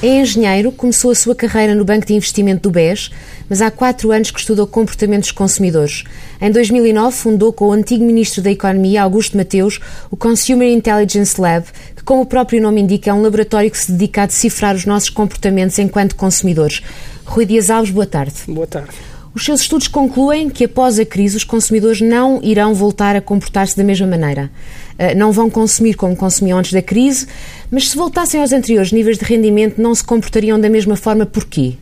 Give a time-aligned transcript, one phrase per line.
[0.00, 3.10] É engenheiro, começou a sua carreira no Banco de Investimento do BES,
[3.48, 6.04] mas há quatro anos que estudou comportamentos consumidores.
[6.40, 11.66] Em 2009 fundou com o antigo Ministro da Economia, Augusto Mateus, o Consumer Intelligence Lab,
[11.96, 14.84] que, como o próprio nome indica, é um laboratório que se dedica a decifrar os
[14.84, 16.80] nossos comportamentos enquanto consumidores.
[17.24, 18.34] Rui Dias Alves, boa tarde.
[18.46, 19.17] Boa tarde.
[19.34, 23.76] Os seus estudos concluem que após a crise os consumidores não irão voltar a comportar-se
[23.76, 24.50] da mesma maneira.
[24.98, 27.26] Eh, não vão consumir como consumiam antes da crise,
[27.70, 31.74] mas se voltassem aos anteriores níveis de rendimento não se comportariam da mesma forma porquê?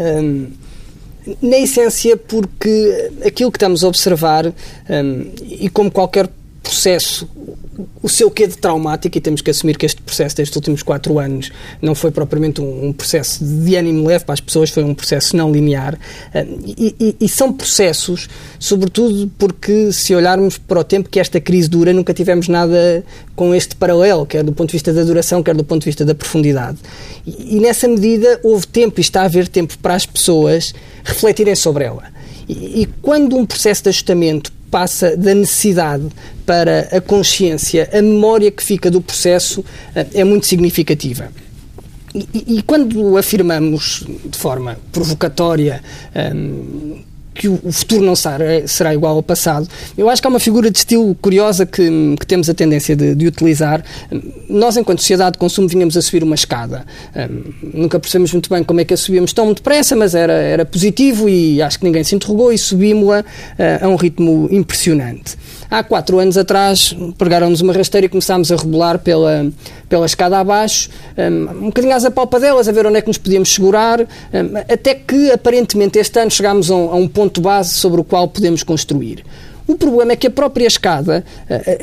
[0.00, 0.48] Hum,
[1.42, 6.28] na essência porque aquilo que estamos a observar hum, e como qualquer
[6.66, 7.28] processo
[8.02, 11.18] o seu quê de traumático, e temos que assumir que este processo destes últimos quatro
[11.18, 11.50] anos
[11.82, 15.36] não foi propriamente um, um processo de ânimo leve para as pessoas, foi um processo
[15.36, 15.98] não linear.
[16.32, 21.40] Ah, e, e, e, são processos, sobretudo porque, se olharmos para o tempo que esta
[21.40, 25.42] crise dura, nunca tivemos nada com este paralelo, quer do ponto de vista da duração,
[25.42, 26.78] quer do ponto de vista da profundidade.
[27.26, 30.72] E, e nessa medida, houve tempo e está a haver tempo para as pessoas
[31.04, 32.04] refletirem sobre ela.
[32.48, 36.06] E, e quando um processo de ajustamento passa da necessidade
[36.44, 39.64] para a consciência, a memória que fica do processo
[39.94, 41.30] eh, é muito significativa.
[42.14, 45.82] E, e quando afirmamos de forma provocatória
[46.34, 47.02] um,
[47.36, 49.68] que o futuro não será igual ao passado.
[49.96, 53.14] Eu acho que há uma figura de estilo curiosa que, que temos a tendência de,
[53.14, 53.84] de, utilizar.
[54.48, 56.84] Nós, enquanto sociedade de consumo, vinhamos a subir uma escada.
[57.14, 60.64] Um, nunca percebemos muito bem como é que a subíamos tão depressa, mas era, era
[60.64, 65.36] positivo e acho que ninguém se interrogou e subimos-a uh, a um ritmo impressionante.
[65.70, 69.50] Há quatro anos atrás, pregaram-nos uma rasteira e começámos a rebolar pela,
[69.88, 73.52] pela escada abaixo, um, um bocadinho às apalpadelas, a ver onde é que nos podíamos
[73.52, 74.06] segurar, um,
[74.68, 78.28] até que, aparentemente, este ano chegámos a um, a um ponto base sobre o qual
[78.28, 79.24] podemos construir.
[79.66, 81.24] O problema é que a própria escada,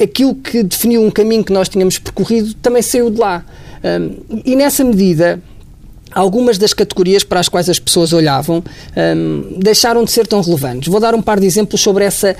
[0.01, 3.43] aquilo que definiu um caminho que nós tínhamos percorrido, também saiu de lá.
[4.45, 5.41] E nessa medida,
[6.13, 8.63] algumas das categorias para as quais as pessoas olhavam
[9.57, 10.87] deixaram de ser tão relevantes.
[10.87, 12.37] Vou dar um par de exemplos sobre essa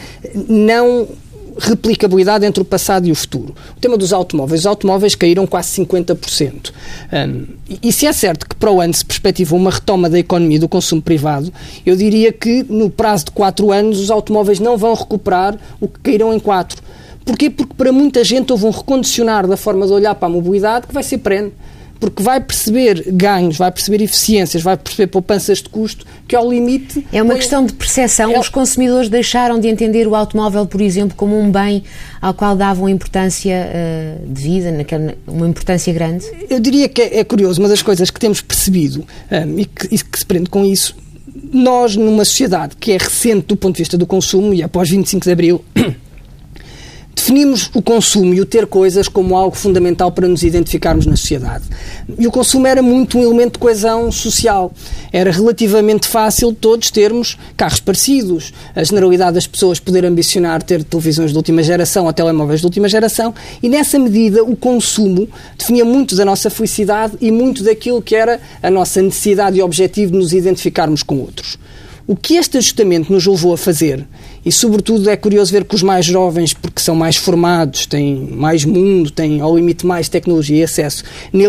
[0.47, 1.09] não
[1.57, 3.55] replicabilidade entre o passado e o futuro.
[3.77, 4.61] O tema dos automóveis.
[4.61, 6.71] Os automóveis caíram quase 50%.
[7.11, 7.45] Um,
[7.81, 10.59] e, se é certo que para o ano se perspectiva uma retoma da economia e
[10.59, 11.51] do consumo privado,
[11.85, 15.99] eu diria que no prazo de 4 anos os automóveis não vão recuperar o que
[15.99, 16.81] caíram em 4.
[17.25, 17.49] Porquê?
[17.49, 20.93] Porque para muita gente houve um recondicionar da forma de olhar para a mobilidade que
[20.93, 21.53] vai ser perene
[22.03, 27.07] porque vai perceber ganhos, vai perceber eficiências, vai perceber poupanças de custo, que ao limite.
[27.13, 28.29] É uma questão de percepção.
[28.29, 28.37] É...
[28.37, 31.81] Os consumidores deixaram de entender o automóvel, por exemplo, como um bem
[32.21, 36.25] ao qual davam importância uh, devida, naquela, uma importância grande?
[36.49, 39.65] Eu diria que é, é curioso, uma das coisas que temos percebido um, eh, e,
[39.65, 40.97] que, e que se prende com isso,
[41.53, 45.23] nós, numa sociedade que é recente do ponto de vista do consumo, e após 25
[45.23, 45.63] de Abril.
[47.15, 51.63] Definimos o consumo e o ter coisas como algo fundamental para nos identificarmos na sociedade.
[52.17, 54.73] E o consumo era muito um elemento de coesão social.
[55.11, 61.31] Era relativamente fácil todos termos carros parecidos, a generalidade das pessoas poder ambicionar ter televisões
[61.31, 66.15] de última geração ou telemóveis de última geração, e nessa medida o consumo definia muito
[66.15, 70.33] da nossa felicidade e muito daquilo que era a nossa necessidade e objetivo de nos
[70.33, 71.57] identificarmos com outros.
[72.05, 74.05] O que este ajustamento nos levou a fazer,
[74.45, 78.65] e sobretudo é curioso ver que os mais jovens, porque são mais formados, têm mais
[78.65, 81.03] mundo, têm ao limite mais tecnologia e acesso,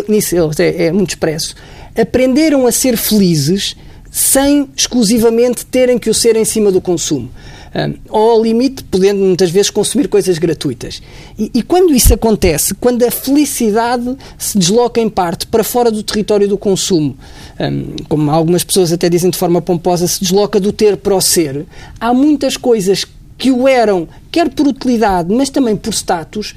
[0.08, 1.56] nisso é, é muito expresso,
[2.00, 3.74] aprenderam a ser felizes
[4.12, 7.28] sem exclusivamente terem que o ser em cima do consumo
[8.08, 11.02] ou ao limite, podendo muitas vezes consumir coisas gratuitas.
[11.38, 16.02] E, e, quando isso acontece, quando a felicidade se desloca em parte para fora do
[16.02, 17.16] território do consumo,
[17.58, 21.20] um, como algumas pessoas até dizem de forma pomposa, se desloca do ter para o
[21.20, 21.66] ser,
[22.00, 23.04] há muitas coisas
[23.36, 26.54] que o eram, quer por utilidade, mas também por status,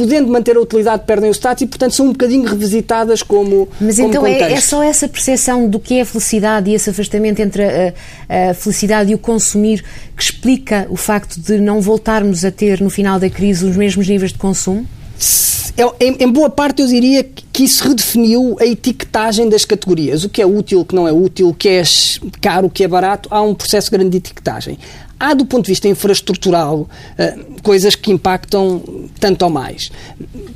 [0.00, 3.68] podendo manter a utilidade, perdem o status e, portanto, são um bocadinho revisitadas como.
[3.78, 6.88] Mas como então é, é, só essa percepção do que é a felicidade e esse
[6.88, 7.92] afastamento entre a,
[8.50, 9.84] a, felicidade e o consumir
[10.16, 14.08] que explica o facto de não voltarmos a ter, no final da crise, os mesmos
[14.08, 14.86] níveis de consumo?
[16.00, 17.22] Em, em, boa parte eu diria
[17.52, 20.24] que isso redefiniu a etiquetagem das categorias.
[20.24, 21.82] O que é útil, o que não é útil, o que é
[22.40, 23.28] caro, o que é barato.
[23.30, 24.78] Há um processo grande de etiquetagem.
[25.18, 26.88] Há, do ponto de vista infraestrutural,
[27.18, 28.82] eh, coisas que impactam
[29.18, 29.92] tanto ou mais.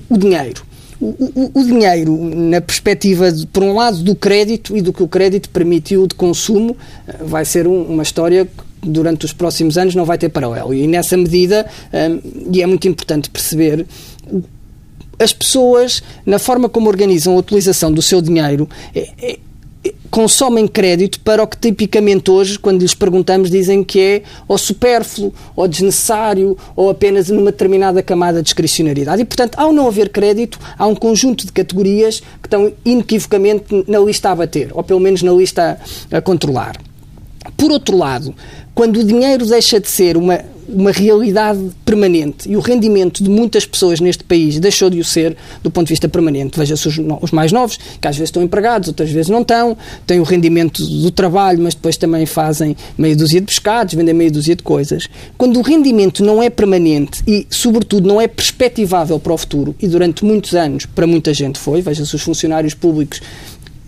[0.08, 0.64] O dinheiro.
[0.98, 5.02] O, o, o, dinheiro, na perspectiva, de, por um lado, do crédito e do que
[5.02, 6.74] o crédito permitiu de consumo,
[7.06, 10.72] eh, vai ser um, uma história que durante os próximos anos não vai ter paralelo.
[10.72, 13.86] E nessa medida, um, e é muito importante perceber,
[15.18, 19.38] as pessoas, na forma como organizam a utilização do seu dinheiro, é, é,
[20.10, 25.32] consomem crédito para o que tipicamente hoje, quando lhes perguntamos, dizem que é ou supérfluo,
[25.54, 29.22] ou desnecessário, ou apenas numa determinada camada de discricionariedade.
[29.22, 33.98] E, portanto, ao não haver crédito, há um conjunto de categorias que estão inequivocamente na
[33.98, 35.80] lista a bater, ou pelo menos na lista
[36.10, 36.76] a, a controlar.
[37.56, 38.34] Por outro lado,
[38.74, 43.66] quando o dinheiro deixa de ser uma, uma realidade permanente e o rendimento de muitas
[43.66, 46.58] pessoas neste país deixou de o ser do ponto de vista permanente.
[46.58, 49.76] Veja-se os, os, mais novos, que às vezes estão empregados, outras vezes não estão,
[50.06, 54.30] têm o rendimento do trabalho, mas depois também fazem meia dúzia de pescados, vendem meia
[54.30, 55.08] dúzia de coisas.
[55.36, 59.88] Quando o rendimento não é permanente e, sobretudo, não é perspectivável para o futuro, e
[59.88, 63.20] durante muitos anos para muita gente foi, veja-se os funcionários públicos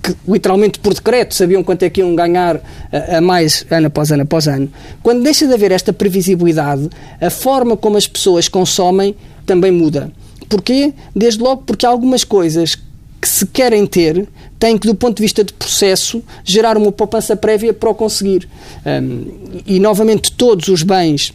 [0.06, 2.60] que literalmente por decreto sabiam quanto é que iam ganhar
[2.92, 4.70] a, mais ano após ano após ano.
[5.02, 6.88] Quando deixa de haver esta previsibilidade,
[7.20, 10.12] a forma como as pessoas consomem também muda.
[10.48, 10.92] Porquê?
[11.14, 12.76] Desde logo porque algumas coisas
[13.20, 17.34] que se querem ter têm que, do ponto de vista de processo, gerar uma poupança
[17.34, 18.48] prévia para o conseguir.
[18.84, 21.32] Um, e, novamente, todos os bens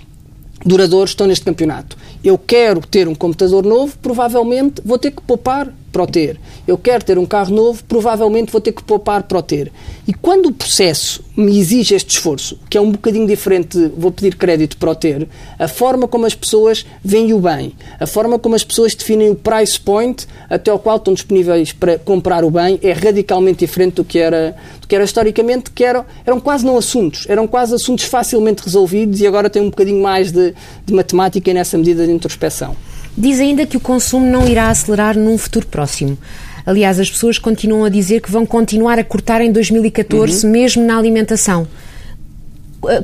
[0.65, 1.97] duradouros estão neste campeonato.
[2.23, 6.39] Eu quero ter um computador novo, provavelmente vou ter que poupar para o ter.
[6.67, 9.71] Eu quero ter um carro novo, provavelmente vou ter que poupar para o ter.
[10.07, 14.11] E quando o processo me exige este esforço, que é um bocadinho diferente de vou
[14.11, 15.27] pedir crédito para o ter,
[15.59, 19.35] a forma como as pessoas veem o bem, a forma como as pessoas definem o
[19.35, 24.03] price point até ao qual estão disponíveis para comprar o bem é radicalmente diferente do
[24.03, 28.05] que era, do que era historicamente, que eram, eram quase não assuntos, eram quase assuntos
[28.05, 30.53] facilmente resolvidos e agora tem um bocadinho mais de,
[30.85, 32.75] de matemática nessa medida de introspeção.
[33.17, 36.17] Diz ainda que o consumo não irá acelerar num futuro próximo.
[36.65, 40.51] Aliás, as pessoas continuam a dizer que vão continuar a cortar em 2014, uhum.
[40.51, 41.67] mesmo na alimentação.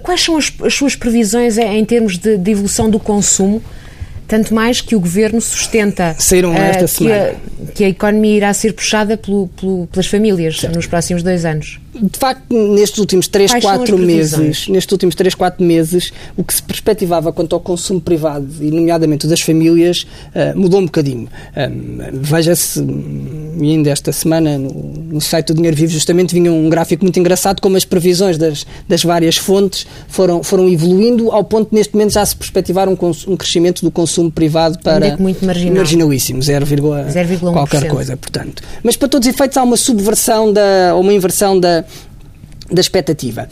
[0.02, 3.62] Quais são as, as suas previsões em termos de, de, evolução do consumo?
[4.28, 6.16] Tanto mais que o governo sustenta
[6.52, 7.36] uh, que, a,
[7.74, 10.76] que, a, economia irá ser puxada pelo, pelo, pelas famílias certo.
[10.76, 15.36] nos próximos dois anos de facto, nestes últimos 3, Quais 4 meses, nestes últimos 3,
[15.36, 20.58] 4 meses, o que se perspectivava quanto ao consumo privado, e nomeadamente das famílias, uh,
[20.58, 21.28] mudou um bocadinho.
[21.56, 22.80] Um, Veja-se,
[23.60, 27.20] e ainda esta semana, no, no, site do Dinheiro Vivo, justamente vinha um gráfico muito
[27.20, 31.94] engraçado, como as previsões das, das várias fontes foram, foram evoluindo, ao ponto de neste
[31.94, 32.98] momento já se perspectivar um,
[33.28, 35.08] um crescimento do consumo privado para.
[35.08, 35.76] É muito marginal.
[35.76, 38.62] marginalíssimo, 0, 0, qualquer coisa, portanto.
[38.84, 41.84] Mas para todos os efeitos há uma subversão da, ou uma inversão da
[42.72, 43.48] da expectativa.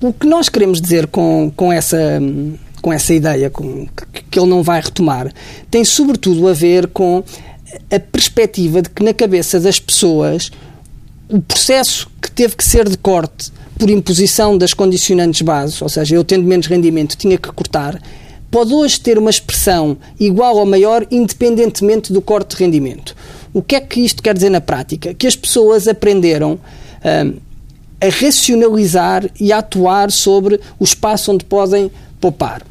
[0.00, 2.20] O que nós queremos dizer com, com essa
[2.80, 5.30] com essa ideia com, que, que ele não vai retomar,
[5.70, 7.22] tem sobretudo a ver com
[7.90, 10.50] a perspectiva de que na cabeça das pessoas
[11.28, 16.14] o processo que teve que ser de corte por imposição das condicionantes bases, ou seja,
[16.14, 18.00] eu tendo menos rendimento tinha que cortar,
[18.50, 23.14] pode hoje ter uma expressão igual ou maior independentemente do corte de rendimento.
[23.52, 25.14] O que é que isto quer dizer na prática?
[25.14, 26.58] Que as pessoas aprenderam
[27.24, 27.34] hum,
[28.00, 32.62] a racionalizar e a atuar sobre o espaço onde podem poupar.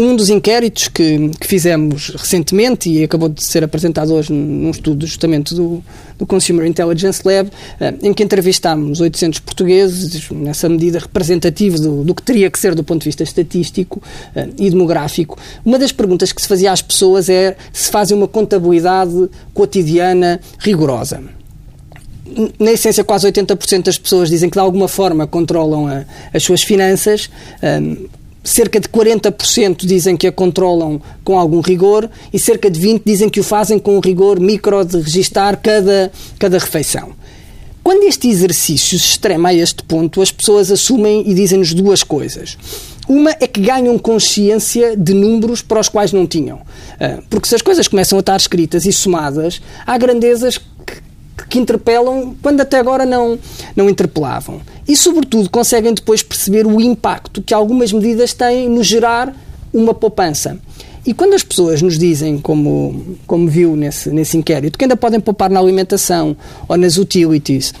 [0.00, 5.04] Um dos inquéritos que, que, fizemos recentemente e acabou de ser apresentado hoje num estudo
[5.04, 5.82] justamente do,
[6.16, 7.50] do Consumer Intelligence Lab,
[7.80, 12.76] eh, em que entrevistámos 800 portugueses, nessa medida representativa do, do, que teria que ser
[12.76, 14.00] do ponto de vista estatístico
[14.36, 15.36] eh, e demográfico.
[15.64, 21.37] Uma das perguntas que se fazia às pessoas é se fazem uma contabilidade cotidiana rigorosa
[22.58, 26.62] na essência, quase 80% das pessoas dizem que de alguma forma controlam a, as suas
[26.62, 27.30] finanças.
[27.62, 28.08] Um,
[28.42, 33.28] cerca de 40% dizem que a controlam com algum rigor e cerca de 20% dizem
[33.28, 37.12] que o fazem com um rigor micro de registar cada, cada refeição.
[37.82, 42.58] Quando este exercício se extrema a este ponto, as pessoas assumem e dizem-nos duas coisas.
[43.08, 46.60] Uma é que ganham consciência de números para os quais não tinham.
[47.00, 50.60] Ah, porque se as coisas começam a estar escritas e somadas, há grandezas
[51.48, 53.38] que interpelam quando até agora não,
[53.74, 54.60] não interpelavam.
[54.86, 59.34] E, sobretudo, conseguem depois perceber o impacto que algumas medidas têm no gerar
[59.72, 60.58] uma poupança.
[61.06, 65.20] E quando as pessoas nos dizem, como, como viu nesse, nesse inquérito, que ainda podem
[65.20, 66.36] poupar na alimentação
[66.68, 67.72] ou nas utilities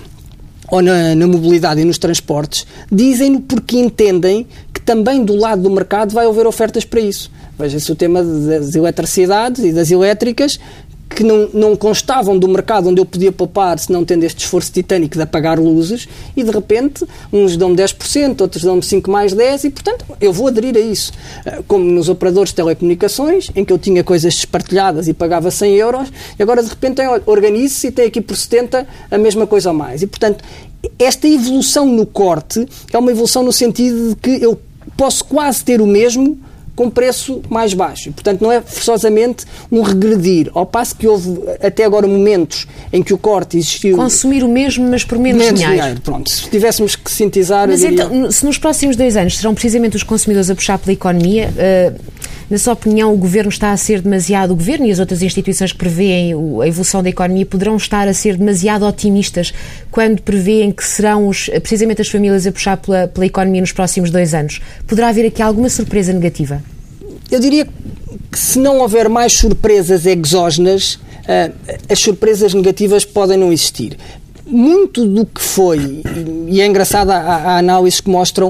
[0.70, 5.70] ou na, na mobilidade e nos transportes, dizem-no porque entendem que também do lado do
[5.70, 7.30] mercado vai haver ofertas para isso.
[7.58, 10.60] Veja-se o tema das eletricidades e das elétricas,
[11.08, 14.70] que não, não constavam do mercado onde eu podia poupar se não tendo este esforço
[14.70, 19.64] titânico de apagar luzes e de repente uns dão-me 10%, outros dão-me 5 mais 10
[19.64, 21.12] e portanto eu vou aderir a isso.
[21.44, 25.74] Eh, como nos operadores de telecomunicações, em que eu tinha coisas despartilhadas e pagava 100
[25.76, 29.74] euros e agora de repente organize-se e tem aqui por 70 a mesma coisa ou
[29.74, 30.02] mais.
[30.02, 30.44] E portanto
[30.98, 34.60] esta evolução no corte é uma evolução no sentido de que eu
[34.96, 36.38] posso quase ter o mesmo
[36.78, 38.08] com preço mais baixo.
[38.08, 40.48] E, portanto, não é forçosamente um regredir.
[40.54, 43.96] Ao passo que houve até agora momentos em que o corte existiu.
[43.96, 45.80] Consumir o mesmo, mas por menos, menos dinheiro.
[45.80, 46.00] dinheiro.
[46.02, 47.66] Pronto, se tivéssemos que sintetizar.
[47.66, 48.04] Mas diria...
[48.04, 52.00] então, se nos próximos dois anos serão precisamente os consumidores a puxar pela economia, uh,
[52.50, 55.72] na sua opinião, o governo está a ser demasiado, o governo e as outras instituições
[55.72, 59.52] que prevêem a evolução da economia poderão estar a ser demasiado otimistas
[59.90, 64.10] quando prevêem que serão os, precisamente as famílias a puxar pela, pela economia nos próximos
[64.10, 64.60] dois anos?
[64.86, 66.62] Poderá haver aqui alguma surpresa negativa?
[67.30, 67.66] Eu diria
[68.32, 71.52] que se não houver mais surpresas exógenas, eh,
[71.90, 73.96] as surpresas negativas podem não existir
[74.50, 76.02] muito do que foi,
[76.48, 78.48] e é engraçada a, análise que mostram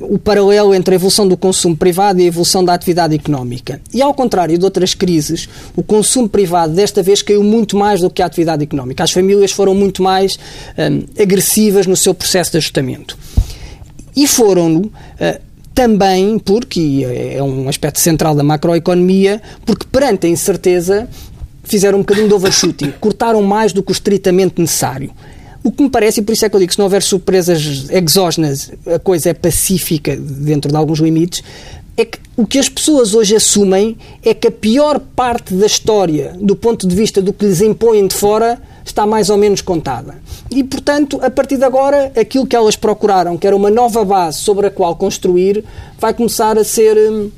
[0.00, 3.80] um, o paralelo entre a evolução do consumo privado e a evolução da atividade económica.
[3.94, 8.10] E ao contrário de outras crises, o consumo privado desta vez caiu muito mais do
[8.10, 9.04] que a atividade económica.
[9.04, 10.38] As famílias foram muito mais
[10.76, 13.16] um, agressivas no seu processo de ajustamento.
[14.16, 14.92] E foram uh,
[15.74, 21.08] também, porque é um aspecto central da macroeconomia, porque perante a incerteza
[21.66, 25.10] fizeram um bocadinho de overshooting, cortaram mais do que o estritamente necessário.
[25.66, 27.90] O que me parece, e por isso é que eu digo se não houver surpresas
[27.90, 31.42] exógenas, a coisa é pacífica dentro de alguns limites,
[31.96, 36.36] é que o que as pessoas hoje assumem é que a pior parte da história,
[36.40, 40.14] do ponto de vista do que lhes impõem de fora, está mais ou menos contada.
[40.52, 44.38] E, portanto, a partir de agora, aquilo que elas procuraram, que era uma nova base
[44.38, 45.64] sobre a qual construir,
[45.98, 47.28] vai começar a ser hum,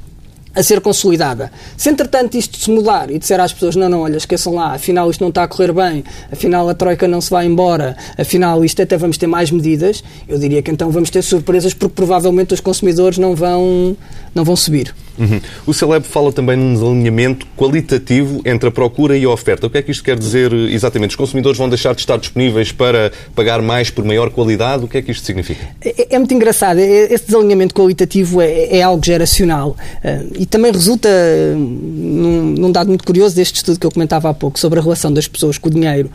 [0.54, 1.52] a ser consolidada.
[1.76, 5.10] Se entretanto isto se mudar e disser às pessoas não, não, olha, esqueçam lá, afinal
[5.10, 8.82] isto não está a correr bem, afinal a Troika não se vai embora, afinal isto
[8.82, 12.60] até vamos ter mais medidas, eu diria que então vamos ter surpresas porque provavelmente os
[12.60, 13.96] consumidores não vão,
[14.34, 14.94] não vão subir.
[15.18, 15.40] Uhum.
[15.66, 19.66] O Celeb fala também num desalinhamento qualitativo entre a procura e a oferta.
[19.66, 21.10] O que é que isto quer dizer exatamente?
[21.10, 24.84] Os consumidores vão deixar de estar disponíveis para pagar mais por maior qualidade?
[24.84, 25.66] O que é que isto significa?
[25.84, 26.78] É, é muito engraçado.
[26.78, 29.70] É, esse desalinhamento qualitativo é, é algo geracional
[30.04, 31.08] uh, e também resulta
[31.56, 35.12] num, num, dado muito curioso deste estudo que eu comentava há pouco sobre a relação
[35.12, 36.10] das pessoas com o dinheiro.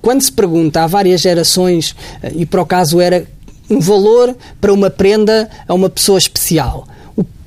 [0.00, 1.94] Quando se pergunta há várias gerações,
[2.34, 3.24] e para o caso era
[3.68, 6.86] um valor para uma prenda a uma pessoa especial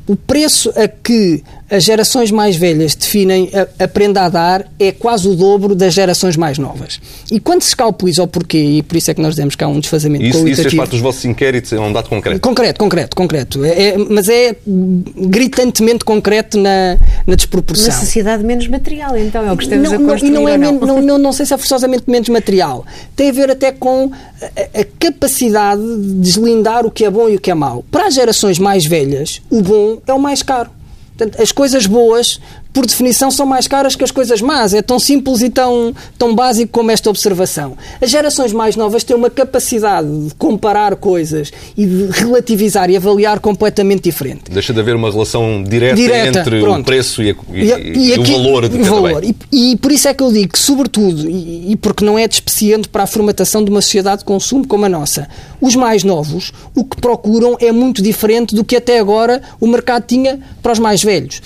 [0.08, 4.92] o preço a que as gerações mais velhas definem a, a, prenda a dar é
[4.92, 7.02] quase o dobro das gerações mais novas.
[7.32, 9.68] E quando se escalpeliza o porquê, e por isso é que nós dizemos que há
[9.68, 10.68] um desfazamento isso, qualitativo...
[10.68, 12.40] Isso faz parte dos vossos inquéritos, é um dado concreto?
[12.40, 13.66] Concreto, concreto, concreto.
[13.66, 17.90] É, é, mas é gritantemente concreto na, na desproporção.
[17.90, 20.74] Uma sociedade menos material, então, é o que estamos não, a construir, não, é não?
[20.74, 22.86] não, não, não sei se é forçosamente menos material.
[23.16, 27.36] Tem a ver até com a, a capacidade de deslindar o que é bom e
[27.36, 27.84] o que é mau.
[27.90, 30.70] Para as gerações mais velhas, o bom é o mais caro.
[31.16, 32.40] Portanto, as coisas boas
[32.74, 34.74] por definição, são mais caras que as coisas más.
[34.74, 37.78] É tão simples e tão, tão básico como esta observação.
[38.02, 43.40] As gerações mais novas têm uma capacidade de comparar coisas e de relativizar e avaliar
[43.40, 44.50] completamente diferente.
[44.50, 46.82] Deixa de haver uma relação direta, direta entre pronto.
[46.82, 49.24] o preço e, a, e, e, e aqui, o valor de cada valor.
[49.24, 52.90] E, e, por isso é que eu digo que, sobretudo, e, porque não é despeciente
[52.90, 55.28] para a formatação de uma sociedade de consumo como a nossa,
[55.62, 60.06] os mais novos, o que procuram é muito diferente do que até agora o mercado
[60.08, 61.42] tinha para os mais velhos.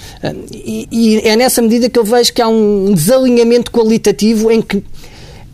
[0.52, 4.84] E, é nessa medida que eu vejo que há um desalinhamento qualitativo em que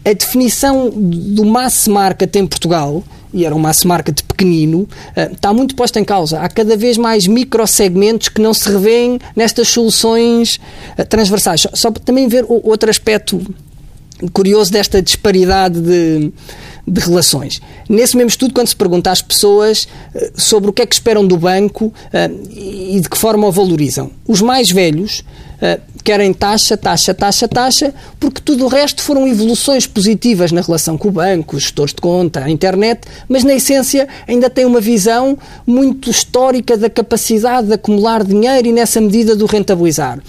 [0.05, 3.03] a definição do mass market em Portugal,
[3.33, 6.41] e era um mass market pequenino, eh, está muito posta em causa.
[6.41, 10.59] Há cada vez mais microsegmentos que não se revêem nestas soluções
[10.97, 11.65] eh, transversais.
[11.73, 13.41] Só para também ver outro aspecto
[14.33, 16.31] curioso desta disparidade de,
[16.85, 17.61] de relações.
[17.87, 21.25] Nesse mesmo estudo, quando se pergunta às pessoas uh, sobre o que é que esperam
[21.25, 21.93] do banco uh,
[22.51, 27.93] e de que forma o valorizam, os mais velhos uh, querem taxa, taxa, taxa, taxa,
[28.19, 32.01] porque tudo o resto foram evoluções positivas na relação com o banco, os gestores de
[32.01, 37.73] conta, a internet, mas na essência ainda tem uma visão muito histórica da capacidade de
[37.73, 40.19] acumular dinheiro e nessa medida do rentabilizar.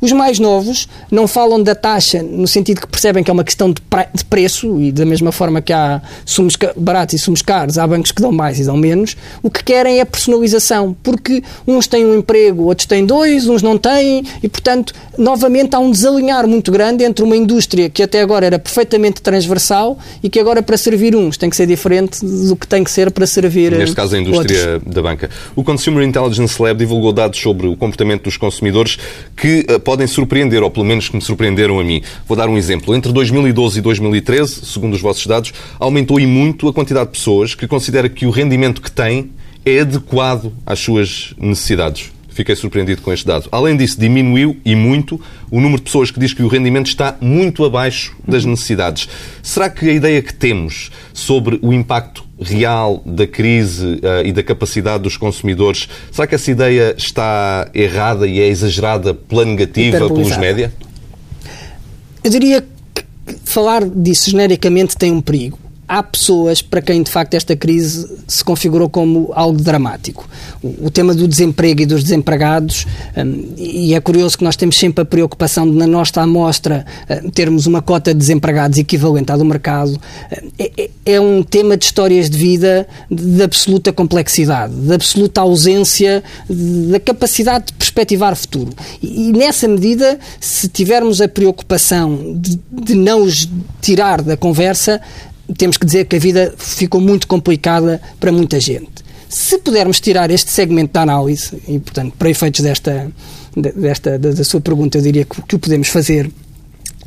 [0.00, 3.70] Os mais novos não falam da taxa no sentido que percebem que é uma questão
[3.70, 3.82] de,
[4.14, 8.12] de preço e da mesma forma que há sumos baratos e sumos caros, há bancos
[8.12, 9.16] que dão mais e dão menos.
[9.42, 13.76] O que querem é personalização, porque uns têm um emprego, outros têm dois, uns não
[13.76, 18.46] têm e, portanto, novamente há um desalinhar muito grande entre uma indústria que até agora
[18.46, 22.66] era perfeitamente transversal e que agora para servir uns tem que ser diferente do que
[22.66, 24.94] tem que ser para servir Neste caso a indústria outros.
[24.94, 25.30] da banca.
[25.56, 28.98] O Consumer Intelligence Lab divulgou dados sobre o comportamento dos consumidores
[29.36, 32.02] que eh, podem surpreender, ou pelo menos que me surpreenderam a mim.
[32.26, 32.94] Vou dar um exemplo.
[32.94, 37.54] Entre 2012 e 2013, segundo os vossos dados, aumentou e muito a quantidade de pessoas
[37.54, 39.30] que considera que o rendimento que tem
[39.64, 43.48] é adequado às suas necessidades Fiquei surpreendido com este dado.
[43.50, 47.16] Além disso, diminuiu e muito o número de pessoas que diz que o rendimento está
[47.20, 49.08] muito abaixo das necessidades.
[49.42, 54.44] Será que a ideia que temos sobre o impacto real da crise uh, e da
[54.44, 60.36] capacidade dos consumidores, será que essa ideia está errada e é exagerada pela negativa, pelos
[60.36, 60.72] média?
[62.22, 62.64] Eu diria
[62.94, 63.04] que
[63.44, 68.44] falar disso genericamente tem um perigo há pessoas para quem de facto esta crise se
[68.44, 70.28] configurou como algo dramático.
[70.62, 75.02] O, tema do desemprego e dos desempregados, um, e é curioso que nós temos sempre
[75.02, 76.84] a preocupação de, na nossa amostra,
[77.24, 81.76] um, termos uma cota de desempregados equivalente à do mercado, um, é, é, um tema
[81.76, 86.22] de histórias de vida de, absoluta complexidade, de absoluta ausência
[86.90, 88.72] da capacidade de perspectivar futuro.
[89.02, 93.48] E, nessa medida, se tivermos a preocupação de, de não os
[93.80, 95.00] tirar da conversa,
[95.56, 99.08] temos que dizer que a vida ficou muito complicada para muita gente.
[99.28, 103.10] Se pudermos tirar este segmento da análise, e portanto, para efeitos desta,
[103.54, 106.30] desta da, sua pergunta, eu diria que, que o podemos fazer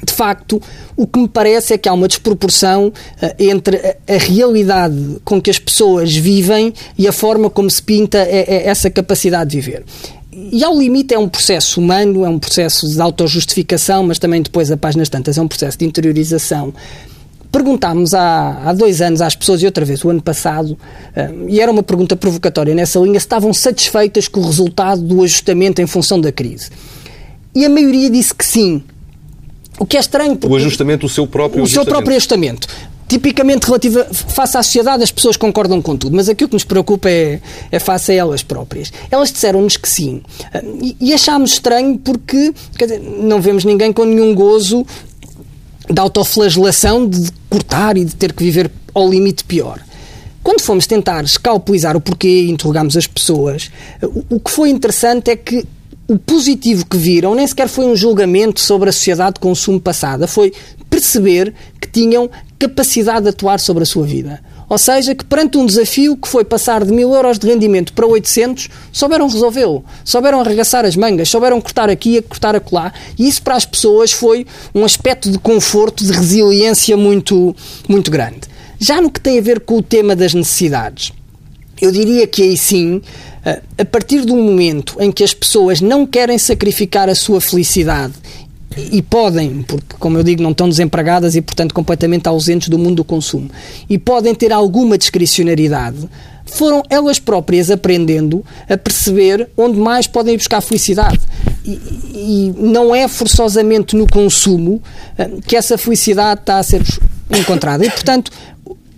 [0.03, 0.59] de facto,
[0.97, 2.93] o que me parece é que há uma desproporção uh,
[3.37, 8.17] entre a, a, realidade com que as pessoas vivem e a forma como se pinta
[8.17, 9.85] é, é essa capacidade de viver.
[10.33, 14.71] E ao limite é um processo humano, é um processo de autojustificação, mas também depois,
[14.71, 16.73] a páginas tantas, é um processo de interiorização
[17.51, 21.59] Perguntámos há, há dois anos às pessoas, e outra vez o ano passado, uh, e
[21.59, 25.87] era uma pergunta provocatória nessa linha, se estavam satisfeitas com o resultado do ajustamento em
[25.87, 26.69] função da crise.
[27.53, 28.81] E a maioria disse que sim.
[29.77, 30.35] O que é estranho.
[30.35, 31.85] Porque o ajustamento, o seu próprio o ajustamento.
[31.85, 32.67] seu próprio ajustamento.
[33.07, 37.09] Tipicamente relativa, face à sociedade, as pessoas concordam com tudo, mas aquilo que nos preocupa
[37.09, 38.93] é, é face a elas próprias.
[39.11, 40.21] Elas disseram-nos que sim.
[40.53, 44.85] Ah, e, e achámos estranho porque dizer, não vemos ninguém com nenhum gozo
[45.89, 49.79] da autoflagelação de cortar e de ter que viver ao limite pior.
[50.43, 53.69] Quando fomos tentar escalpelizar o porquê e interrogámos as pessoas,
[54.29, 55.65] o, que foi interessante é que
[56.07, 60.27] o positivo que viram nem sequer foi um julgamento sobre a sociedade de consumo passada,
[60.27, 60.51] foi
[60.89, 64.41] perceber que tinham capacidade de atuar sobre a sua vida.
[64.71, 68.07] Ou seja, que perante um desafio que foi passar de mil euros de rendimento para
[68.07, 72.93] 800, souberam resolvê-lo, souberam arregaçar as mangas, souberam cortar aqui, e cortar acolá.
[73.19, 77.53] E isso para as pessoas foi um aspecto de conforto, de resiliência muito,
[77.85, 78.39] muito grande.
[78.79, 81.11] Já no que tem a ver com o tema das necessidades,
[81.81, 83.01] eu diria que aí sim,
[83.77, 88.13] a partir do momento em que as pessoas não querem sacrificar a sua felicidade
[88.77, 92.97] e podem, porque, como eu digo, não estão desempregadas e, portanto, completamente ausentes do mundo
[92.97, 93.49] do consumo,
[93.89, 96.09] e podem ter alguma discricionariedade,
[96.45, 101.19] foram elas próprias aprendendo a perceber onde mais podem buscar felicidade.
[101.63, 104.81] E, e não é forçosamente no consumo
[105.17, 106.81] eh, que essa felicidade está a ser
[107.29, 107.85] encontrada.
[107.85, 108.31] E, portanto,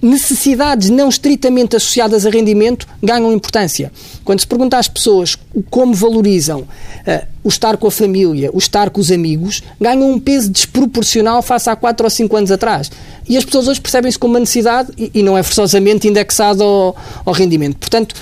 [0.04, 3.92] necessidades não estritamente associadas a rendimento ganham importância.
[4.24, 5.38] Quando se pergunta às pessoas
[5.70, 10.20] como valorizam uh, o estar com a família, o estar com os amigos, ganham um
[10.20, 12.92] peso desproporcional face a 4 ou 5 anos atrás.
[13.28, 16.96] E as pessoas hoje percebem-se como uma necessidade e, e, não é forçosamente indexado ao,
[17.26, 17.78] ao rendimento.
[17.78, 18.14] Portanto,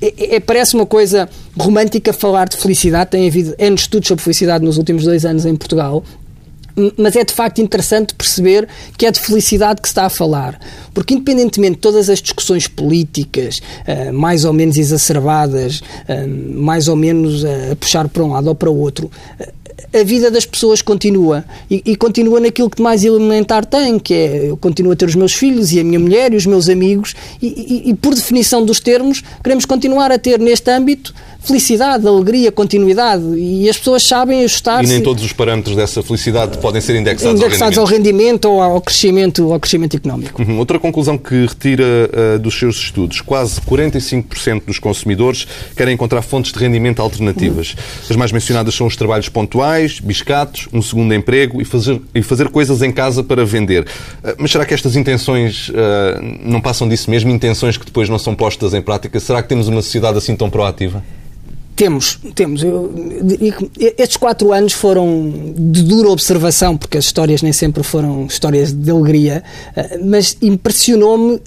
[0.00, 3.10] é, é, parece uma coisa romântica falar de felicidade.
[3.10, 6.04] Tem havido N estudos sobre felicidade nos últimos dois anos em Portugal
[6.96, 10.58] mas é de facto interessante perceber que é de felicidade que se está a falar.
[10.92, 16.96] Porque, independentemente de todas as discussões políticas, uh, mais ou menos exacerbadas, uh, mais ou
[16.96, 19.10] menos uh, a puxar para um lado ou para o outro,
[19.92, 21.44] a vida das pessoas continua.
[21.70, 25.14] E, e, continua naquilo que mais elementar tem, que é eu continuo a ter os
[25.14, 28.64] meus filhos e a minha mulher e os meus amigos, e, e, e por definição
[28.64, 31.14] dos termos, queremos continuar a ter neste âmbito
[31.46, 33.24] felicidade, alegria, continuidade.
[33.36, 34.90] E as pessoas sabem ajustar-se.
[34.90, 38.46] E nem todos os parâmetros dessa felicidade podem ser indexados, indexados ao, rendimento.
[38.46, 40.42] ao rendimento ou ao crescimento, ao crescimento económico.
[40.42, 40.58] Uhum.
[40.58, 46.52] Outra conclusão que retira uh, dos seus estudos: quase 45% dos consumidores querem encontrar fontes
[46.52, 47.72] de rendimento alternativas.
[47.72, 48.06] Uhum.
[48.10, 52.48] As mais mencionadas são os trabalhos pontuais, biscatos, um segundo emprego e fazer, e fazer
[52.48, 53.82] coisas em casa para vender.
[53.82, 55.72] Uh, mas será que estas intenções uh,
[56.42, 57.30] não passam disso mesmo?
[57.30, 59.18] Intenções que depois não são postas em prática?
[59.20, 61.02] Será que temos uma sociedade assim tão proativa?
[61.76, 62.62] Temos, temos.
[62.62, 62.90] Eu,
[63.78, 68.90] estes quatro anos foram de dura observação, porque as histórias nem sempre foram histórias de
[68.90, 69.44] alegria,
[69.76, 71.38] eh, mas impressionou-me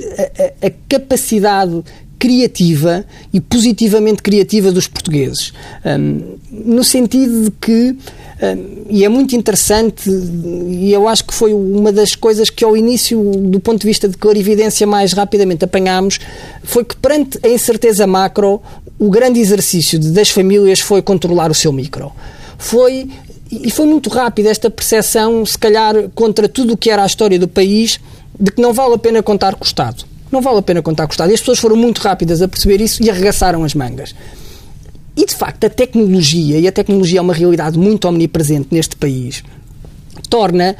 [0.62, 1.84] a, a, capacidade
[2.20, 5.52] criativa e positivamente criativa dos portugueses.
[5.84, 7.98] Um, no sentido de que
[8.89, 13.22] e é muito interessante e eu acho que foi uma das coisas que ao início,
[13.22, 16.20] do ponto de vista de clarividência, mais rapidamente apanhámos,
[16.63, 18.62] foi que perante a incerteza macro,
[18.99, 22.12] o grande exercício das famílias foi controlar o seu micro.
[22.57, 23.09] Foi
[23.51, 27.39] e foi muito rápido esta percepção, se calhar, contra tudo o que era a história
[27.39, 27.99] do país,
[28.39, 30.05] de que não vale a pena contar com o Estado.
[30.31, 31.31] Não vale a pena contar com o Estado.
[31.31, 34.13] E as pessoas foram muito rápidas a perceber isso e arregaçaram as mangas.
[35.17, 39.43] E, de facto, a tecnologia, e a tecnologia é uma realidade muito omnipresente neste país,
[40.29, 40.75] torna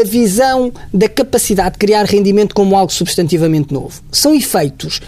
[0.00, 4.00] a visão da capacidade de criar rendimento como algo substantivamente novo.
[4.12, 5.00] São efeitos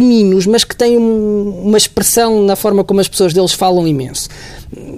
[0.00, 4.30] pequeninos, mas que têm uma expressão na forma como as pessoas deles falam imenso.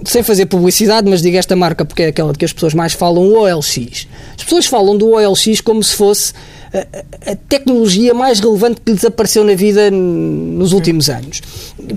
[0.05, 2.93] Sem fazer publicidade, mas digo esta marca porque é aquela de que as pessoas mais
[2.93, 4.07] falam, o OLX.
[4.37, 6.33] As pessoas falam do OLX como se fosse
[6.73, 11.41] a, a tecnologia mais relevante que lhes apareceu na vida nos últimos anos.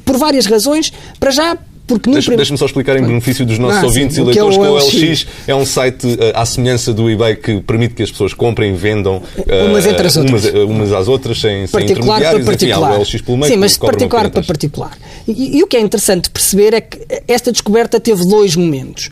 [0.04, 0.92] Por várias razões.
[1.20, 4.24] Para já, porque Deixa-me deixa só explicar em benefício dos nossos ah, ouvintes sim, e
[4.24, 7.94] leitores que, é o OLX é um site uh, à semelhança do eBay que permite
[7.94, 11.40] que as pessoas comprem e vendam uh, umas, entre as umas, uh, umas, às outras
[11.40, 12.44] sem, sem intermediários.
[12.44, 13.00] Para particular.
[13.00, 14.98] Enfim, LX pelo meio, sim, mas de particular para particular.
[15.28, 19.10] E, e, o que é interessante perceber é que esta descoberta teve dois momentos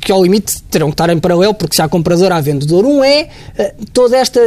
[0.00, 2.84] que ao limite terão que estar em paralelo porque se há comprador há vendedor.
[2.84, 3.28] Um é
[3.92, 4.40] toda esta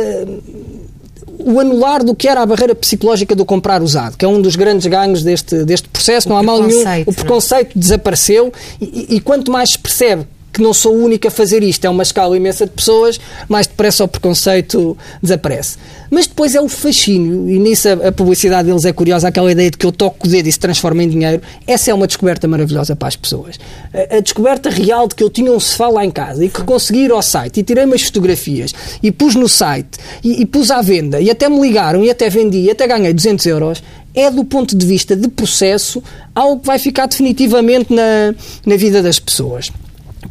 [1.45, 4.56] o anular do que era a barreira psicológica do comprar usado, que é um dos
[4.56, 6.27] grandes ganhos deste, deste processo.
[6.27, 6.84] O não há mal nenhum.
[7.06, 11.32] O preconceito desapareceu e, e, quanto mais se percebe que não sou o único a
[11.32, 15.78] fazer isto, é uma escala imensa de pessoas, mais depressa o preconceito desaparece.
[16.10, 19.72] Mas depois é o fascínio, e nisso a, a, publicidade deles é curiosa, aquela ideia
[19.72, 22.48] de que eu toco o dedo e se transforma em dinheiro, essa é uma descoberta
[22.48, 23.60] maravilhosa para as pessoas.
[23.94, 26.64] A, a descoberta real de que eu tinha um sofá lá em casa e que
[26.64, 30.70] consegui ir ao site e tirei umas fotografias e pus no site e, e pus
[30.70, 33.84] à venda e até me ligaram e até vendi e até ganhei 200 euros,
[34.14, 36.04] é do ponto de vista de processo
[36.36, 38.36] algo que vai ficar definitivamente na,
[38.66, 39.72] na vida das pessoas.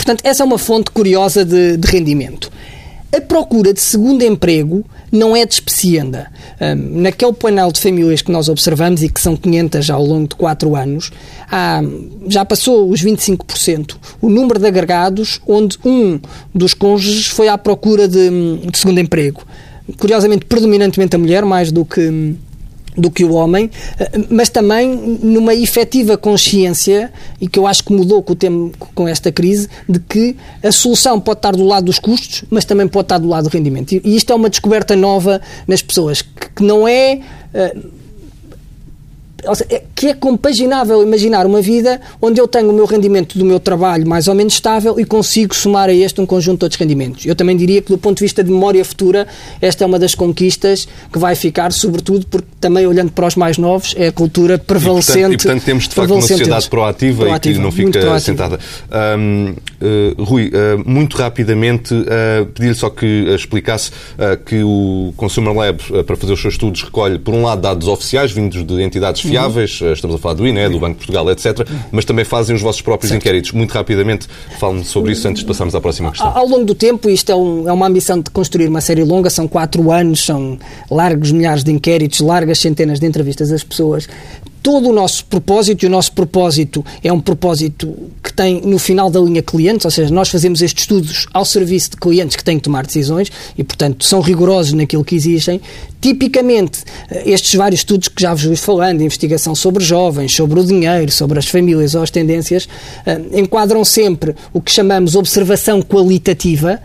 [0.01, 2.51] Portanto, essa é uma fonte curiosa de, de rendimento.
[3.15, 4.83] A procura de segundo emprego
[5.13, 6.33] não é despecienda.
[6.59, 10.37] Um, naquele painel de famílias que nós observamos e que são 500 ao longo de
[10.37, 11.13] 4 anos,
[11.51, 11.83] há,
[12.29, 16.19] já passou os 25% o número de agregados onde um
[16.55, 18.31] dos cônjuges foi à procura de,
[18.71, 19.43] de segundo emprego.
[19.99, 22.35] Curiosamente, predominantemente a mulher, mais do que
[22.97, 24.89] do que o homem, eh, mas também
[25.23, 29.69] numa efetiva consciência, e que eu acho que mudou com o tempo, com esta crise,
[29.89, 33.29] de que a solução pode estar do lado dos custos, mas também pode estar do
[33.29, 33.93] lado do rendimento.
[33.93, 37.21] E isto é uma descoberta nova nas pessoas, que não é
[37.55, 37.77] eh, é,
[39.95, 44.07] que é compaginável imaginar uma vida onde eu tenho o meu rendimento do meu trabalho
[44.07, 47.27] mais ou menos estável e consigo somar a este um conjunto de outros rendimentos.
[47.27, 49.27] Eu também diria que, do ponto de vista de memória futura,
[49.61, 53.59] esta é uma das conquistas que vai ficar, sobretudo porque, também olhando para os mais
[53.59, 55.19] novos, é a cultura prevalecente.
[55.19, 58.21] E, portanto, e, portanto temos, de facto, uma sociedade proativa, proativa, e que não fica
[58.21, 58.59] sentada.
[59.19, 63.91] Um, uh, Rui, uh, muito rapidamente, uh, pedi-lhe só que explicasse
[64.45, 68.33] que o Consumer Lab, para fazer os seus estudos, recolhe, por um lado, dados oficiais
[68.33, 69.93] vindos de entidades fiáveis, uhum.
[69.93, 72.83] estamos a falar do INE, do Banco de Portugal, etc., mas também fazem os vossos
[72.83, 73.23] próprios certo.
[73.23, 73.53] inquéritos.
[73.53, 74.27] Muito rapidamente,
[74.59, 76.37] fale-me sobre isso antes de passarmos à próxima questão.
[76.37, 79.31] Ao longo do tempo, isto é, um, é uma ambição de construir uma série longa,
[79.31, 80.59] são quatro anos, são
[80.91, 84.09] largos milhares de inquéritos, largas centenas de entrevistas às pessoas,
[84.63, 89.11] todo o nosso propósito, e o nosso propósito é um propósito que tem no final
[89.11, 92.59] da linha clientes, ou seja, nós fazemos estes estudos ao serviço de clientes que têm
[92.59, 95.61] que tomar decisões e, portanto, são rigorosos naquilo que exigem.
[96.01, 100.65] Tipicamente, eh, estes vários estudos que já vos fui falando, investigação sobre jovens, sobre o
[100.65, 102.69] dinheiro, sobre as famílias ou as tendências,
[103.07, 106.81] eh, enquadram sempre o que chamamos observação qualitativa,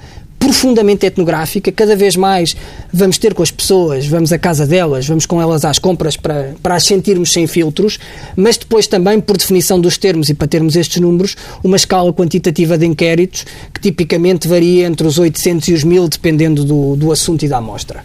[0.46, 2.56] profundamente etnográfica, cada vez mais
[2.94, 6.54] vamos ter com as pessoas, vamos à casa delas, vamos com elas às compras para,
[6.62, 7.98] para as sentirmos sem filtros,
[8.36, 12.78] mas depois também, por definição dos termos e para termos estes números, uma escala quantitativa
[12.78, 17.44] de inquéritos que tipicamente varia entre os 800 e os 1000, dependendo do, do assunto
[17.44, 18.04] e da amostra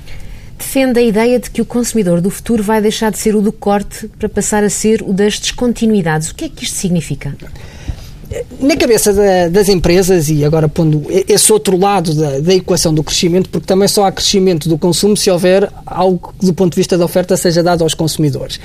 [0.57, 3.51] defende a ideia de que o consumidor do futuro vai deixar de ser o do
[3.51, 6.31] corte para passar a ser o das descontinuidades.
[6.31, 7.35] O que é que isto significa?
[8.61, 13.03] Na cabeça da, das empresas, e agora pondo esse outro lado da, da, equação do
[13.03, 16.77] crescimento, porque também só há crescimento do consumo se houver algo que, do ponto de
[16.77, 18.61] vista da oferta, seja dado aos consumidores.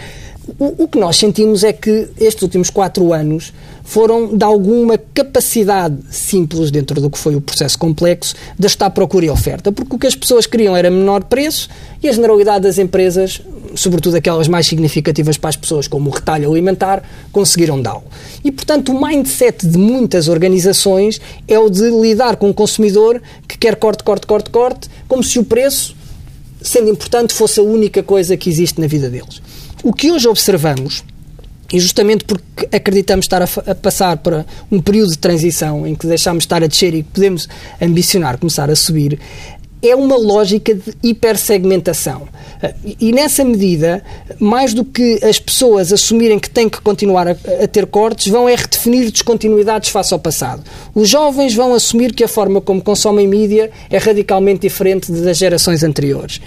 [0.60, 3.52] O, o que nós sentimos é que estes últimos quatro anos
[3.84, 9.26] foram de alguma capacidade simples, dentro do que foi o processo complexo, de estar procura
[9.26, 11.70] e oferta, porque o que as pessoas queriam era menor preço
[12.02, 13.42] e a generalidade das empresas,
[13.76, 18.04] sobretudo aquelas mais significativas para as pessoas, como o retalho alimentar, conseguiram dá-lo.
[18.44, 23.58] E, portanto, o mindset de muitas organizações é o de lidar com um consumidor que
[23.58, 25.96] quer corte, corte, corte, corte, como se o preço,
[26.62, 29.42] sendo importante, fosse a única coisa que existe na vida deles.
[29.86, 31.04] O que hoje observamos
[31.72, 36.08] e justamente porque acreditamos estar a, a, passar para um período de transição em que
[36.08, 37.48] deixamos de estar a descer e podemos
[37.80, 39.20] ambicionar começar a subir,
[39.84, 42.28] é uma lógica de hipersegmentação.
[43.00, 44.04] E nessa medida,
[44.40, 48.50] mais do que as pessoas assumirem que têm que continuar a, a, ter cortes, vão
[48.50, 50.64] é redefinir descontinuidades face ao passado.
[50.96, 55.84] Os jovens vão assumir que a forma como consomem mídia é radicalmente diferente das gerações
[55.84, 56.42] anteriores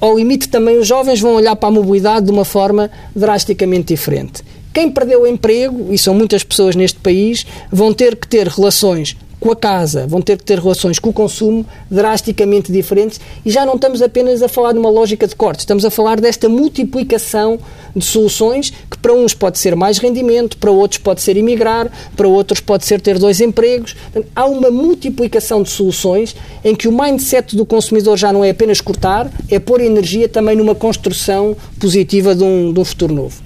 [0.00, 4.42] ao limite também os jovens vão olhar para a mobilidade de uma forma drasticamente diferente.
[4.72, 9.16] quem perdeu o emprego, e são muitas pessoas neste país, vão ter que ter relações
[9.44, 13.66] com a casa, vão ter que ter relações com o consumo drasticamente diferentes e já
[13.66, 17.58] não estamos apenas a falar de uma lógica de cortes, estamos a falar desta multiplicação
[17.94, 22.26] de soluções que para uns pode ser mais rendimento, para outros pode ser emigrar, para
[22.26, 23.94] outros pode ser ter dois empregos.
[24.34, 28.80] Há uma multiplicação de soluções em que o mindset do consumidor já não é apenas
[28.80, 33.42] cortar, é pôr energia também numa construção positiva de um, de um futuro novo.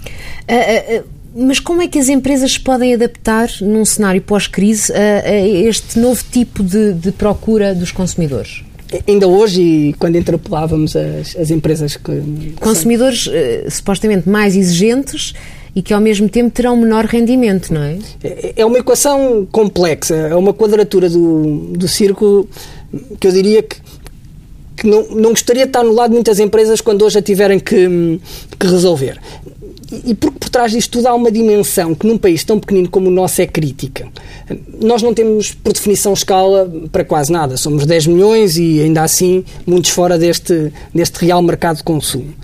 [0.48, 5.46] Uh, uh, mas como é que as empresas podem adaptar num cenário pós-crise a, a,
[5.46, 8.64] este novo tipo de, de, procura dos consumidores?
[9.06, 12.54] Ainda hoje, quando interpelávamos as, as empresas que.
[12.58, 15.32] Consumidores uh, supostamente mais exigentes
[15.76, 17.98] e que ao mesmo tempo terão menor rendimento, não é?
[18.24, 22.48] É, é uma equação complexa, é uma quadratura do, do círculo
[23.20, 23.76] que eu diria que,
[24.76, 27.60] que não, não gostaria de estar no lado de muitas empresas quando hoje a tiverem
[27.60, 28.18] que,
[28.58, 29.20] que resolver
[29.90, 33.08] e porque por trás disto tudo há uma dimensão que num país tão pequenino como
[33.08, 34.06] o nosso é crítica.
[34.82, 37.56] Nós não temos, por definição, escala para quase nada.
[37.56, 42.34] Somos 10 milhões e ainda assim muitos fora deste, deste real mercado de consumo.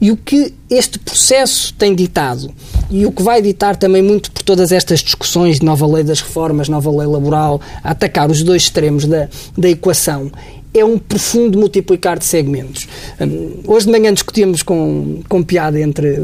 [0.00, 2.52] E o que este processo tem ditado,
[2.90, 6.20] e o que vai ditar também muito por todas estas discussões de nova lei das
[6.20, 10.32] reformas, nova lei laboral, a atacar os dois extremos da, da equação,
[10.74, 12.88] é um profundo multiplicar de segmentos.
[13.20, 16.18] Hum, hoje de manhã discutimos com, com piada entre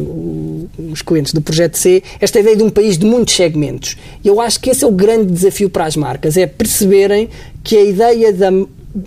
[0.90, 3.96] os clientes do Projeto C esta ideia de um país de muitos segmentos.
[4.24, 7.28] Eu acho que esse é o grande desafio para as marcas, é perceberem
[7.62, 8.50] que a ideia da,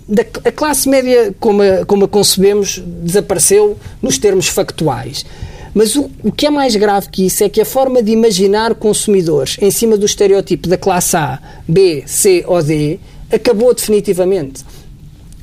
[0.08, 5.24] da a classe média como a, como a concebemos desapareceu nos termos factuais.
[5.74, 8.74] Mas o, o que é mais grave que isso é que a forma de imaginar
[8.74, 13.00] consumidores em cima do estereótipo da classe A, B, C ou D
[13.30, 14.62] acabou definitivamente.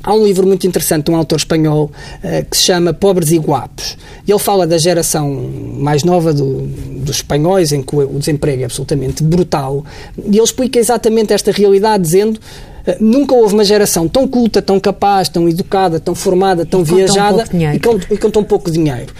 [0.01, 1.91] Há um livro muito interessante de um autor espanhol
[2.23, 3.97] uh, que se chama Pobres e Guapos.
[4.25, 5.29] E ele fala da geração
[5.77, 9.83] mais nova do, dos espanhóis, em que o, o desemprego é absolutamente brutal.
[10.17, 14.79] E ele explica exatamente esta realidade, dizendo uh, nunca houve uma geração tão culta, tão
[14.79, 18.71] capaz, tão educada, tão formada, tão e viajada tão e, com, e com tão pouco
[18.71, 19.13] dinheiro.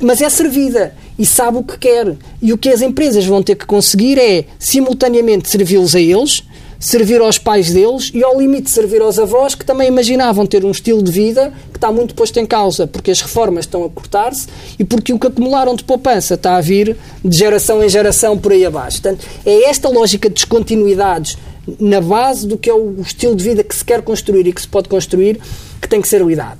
[0.00, 2.16] Mas é servida e sabe o que quer.
[2.40, 6.42] E o que as empresas vão ter que conseguir é, simultaneamente, servi-los a eles
[6.84, 10.70] servir aos pais deles e, ao limite, servir aos avós que também imaginavam ter um
[10.70, 14.46] estilo de vida que está muito posto em causa, porque as reformas estão a cortar-se
[14.78, 16.94] e porque o que acumularam de poupança está a vir
[17.24, 19.00] de geração em geração por aí abaixo.
[19.00, 21.38] Portanto, é esta lógica de descontinuidades
[21.80, 24.60] na base do que é o estilo de vida que se quer construir e que
[24.60, 25.40] se pode construir
[25.80, 26.58] que tem que ser lidado.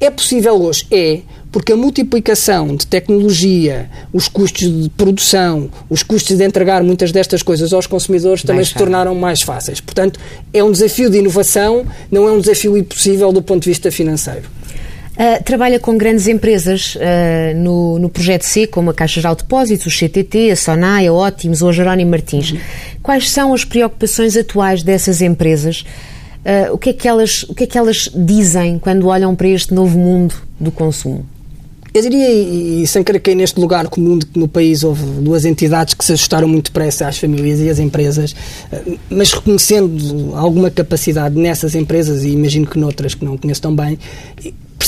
[0.00, 0.84] É possível hoje?
[0.90, 1.20] É,
[1.52, 7.42] porque a multiplicação de tecnologia, os custos de produção, os custos de entregar muitas destas
[7.42, 9.80] coisas aos consumidores também se tornaram mais fáceis.
[9.80, 10.20] Portanto,
[10.52, 14.48] é um desafio de inovação, não é um desafio impossível do ponto de vista financeiro.
[15.20, 19.42] Uh, trabalha com grandes empresas uh, no, no projeto C, como a Caixa Geral de
[19.42, 22.52] Depósitos, o CTT, a Sonai, a Ótimos ou a Jerónimo Martins.
[22.52, 22.58] Uhum.
[23.02, 25.84] Quais são as preocupações atuais dessas empresas?
[26.40, 29.48] Uh, o, que é que elas, o que é que elas dizem quando olham para
[29.48, 31.26] este novo mundo do consumo?
[31.92, 35.44] Eu diria, e, sem querer cair neste lugar comum de que no país houve duas
[35.44, 38.34] entidades que se ajustaram muito depressa às famílias e às empresas,
[38.70, 43.74] eh, mas reconhecendo alguma capacidade nessas empresas, e imagino que noutras que não conheço tão
[43.74, 43.98] bem,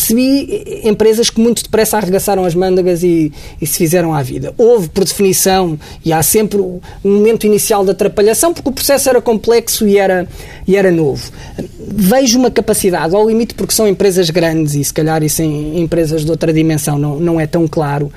[0.03, 4.53] percebi empresas que muito depressa arregaçaram as mândagas e, e, se fizeram à vida.
[4.59, 9.21] Houve, por definição, e há sempre um momento inicial de atrapalhação, porque o processo era
[9.21, 10.27] complexo e era,
[10.67, 11.31] e era novo.
[11.79, 16.25] Vejo uma capacidade, ao limite, porque são empresas grandes e se calhar isso em empresas
[16.25, 18.11] de outra dimensão não, não é tão claro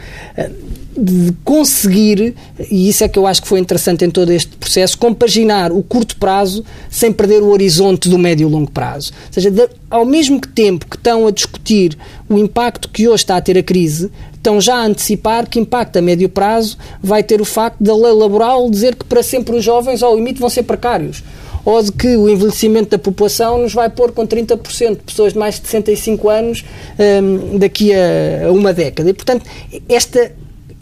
[0.97, 2.35] de conseguir,
[2.71, 5.83] e isso é que eu acho que foi interessante em todo este processo, compaginar o
[5.83, 9.11] curto prazo sem perder o horizonte do médio e longo prazo.
[9.27, 11.97] Ou seja, de, ao mesmo tempo que estão a discutir
[12.29, 15.97] o impacto que hoje está a ter a crise, estão já a antecipar que impacto
[15.97, 19.63] a médio prazo vai ter o facto da lei laboral dizer que para sempre os
[19.63, 21.23] jovens, ao limite, vão ser precários
[21.65, 25.39] ou de que o envelhecimento da população nos vai pôr com 30% de pessoas de
[25.39, 26.63] mais de 65 anos
[26.99, 29.09] um, daqui a, uma década.
[29.09, 29.43] E, portanto,
[29.89, 30.31] esta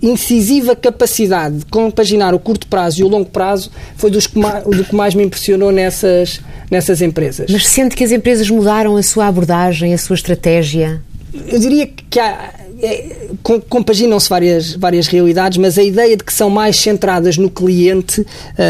[0.03, 4.63] incisiva capacidade de compaginar o curto prazo e o longo prazo foi dos que mais,
[4.63, 7.49] do que mais me impressionou nessas, nessas empresas.
[7.49, 11.01] Mas sente que as empresas mudaram a sua abordagem, a sua estratégia?
[11.47, 13.29] Eu diria que há, é,
[13.69, 18.25] compaginam-se várias, várias realidades, mas a ideia de que são mais centradas no cliente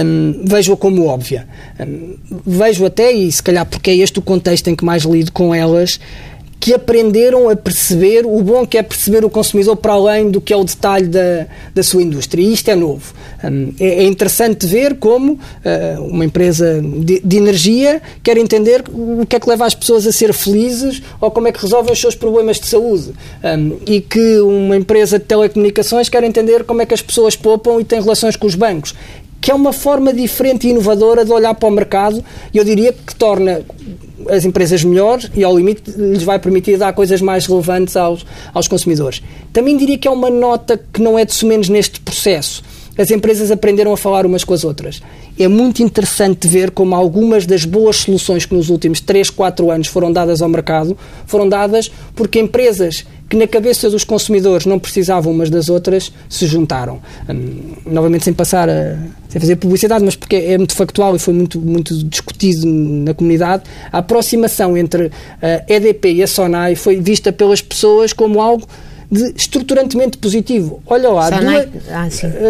[0.05, 1.47] hum, vejo-a como óbvia.
[1.79, 2.15] Hum,
[2.45, 5.53] vejo até, e se calhar porque é este o contexto em que mais lido com
[5.53, 5.99] elas,
[6.59, 10.53] que aprenderam a perceber o bom que é perceber o consumidor para além do que
[10.53, 12.41] é o detalhe da, da sua indústria.
[12.41, 13.13] E isto é novo.
[13.43, 19.25] Um, é, é, interessante ver como uh, uma empresa de, de, energia quer entender o
[19.25, 21.99] que é que leva as pessoas a ser felizes ou como é que resolvem os
[21.99, 23.11] seus problemas de saúde.
[23.43, 27.81] Um, e que uma empresa de telecomunicações quer entender como é que as pessoas poupam
[27.81, 28.93] e têm relações com os bancos
[29.43, 32.93] que é uma forma diferente e inovadora de olhar para o mercado e eu diria
[32.93, 33.61] que torna
[34.29, 38.69] as empresas melhores e, ao limite, lhes vai permitir dar coisas mais relevantes aos, aos
[38.69, 39.21] consumidores.
[39.51, 42.63] Também diria que é uma nota que não é de sumenos neste processo.
[42.97, 45.01] As empresas aprenderam a falar umas com as outras.
[45.37, 49.87] É muito interessante ver como algumas das boas soluções que nos últimos 3, 4 anos
[49.87, 55.33] foram dadas ao mercado foram dadas porque empresas que na cabeça dos consumidores não precisavam
[55.33, 57.01] umas das outras se juntaram.
[57.27, 58.95] Hum, novamente, sem passar a
[59.33, 63.63] sem fazer publicidade, mas porque é muito factual e foi muito, muito discutido na comunidade,
[63.91, 68.67] a aproximação entre a EDP e a Sonai foi vista pelas pessoas como algo
[69.13, 70.81] de estruturantemente positivo.
[70.87, 72.07] Olha lá, duas, ah,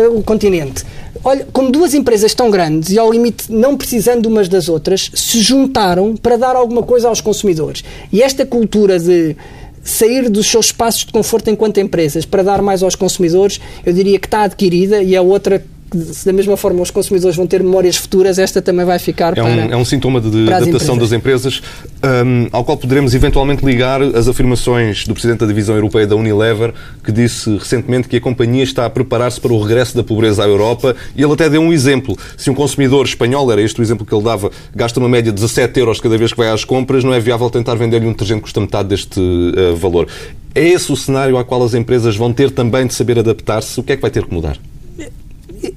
[0.08, 0.86] uh, o continente.
[1.24, 5.42] Olha, como duas empresas tão grandes e ao limite não precisando umas das outras, se
[5.42, 7.84] juntaram para dar alguma coisa aos consumidores.
[8.12, 9.36] E esta cultura de
[9.84, 14.18] sair dos seus espaços de conforto enquanto empresas para dar mais aos consumidores, eu diria
[14.18, 15.64] que está adquirida e é outra
[15.98, 19.42] se da mesma forma os consumidores vão ter memórias futuras, esta também vai ficar é
[19.42, 21.62] para, um, é um sintoma de adaptação das empresas
[22.04, 26.74] um, ao qual poderemos eventualmente ligar as afirmações do Presidente da Divisão Europeia da Unilever,
[27.04, 30.48] que disse recentemente que a companhia está a preparar-se para o regresso da pobreza à
[30.48, 32.18] Europa e ele até deu um exemplo.
[32.38, 35.36] Se um consumidor espanhol, era este o exemplo que ele dava, gasta uma média de
[35.36, 38.40] 17 euros cada vez que vai às compras, não é viável tentar vender-lhe um detergente
[38.40, 40.08] que custa metade deste uh, valor.
[40.56, 43.80] É esse o cenário ao qual as empresas vão ter também de saber adaptar-se?
[43.80, 44.58] O que é que vai ter que mudar?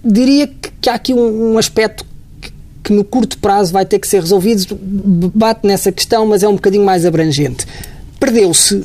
[0.04, 2.04] Diria que, que há aqui um, um aspecto
[2.40, 2.52] que,
[2.84, 4.78] que, no curto prazo vai ter que ser resolvido,
[5.34, 7.66] bate nessa questão, mas é um bocadinho mais abrangente.
[8.18, 8.82] Perdeu-se,